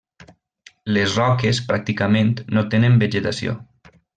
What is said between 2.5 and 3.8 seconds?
no tenen vegetació.